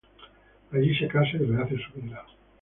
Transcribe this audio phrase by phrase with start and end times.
[0.71, 2.25] Allí se casa y rehace su vida.